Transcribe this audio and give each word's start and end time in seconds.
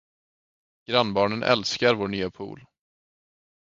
Grannbarnen 0.87 1.43
älskar 1.43 1.95
vår 1.95 2.07
nya 2.07 2.31
pool. 2.31 2.65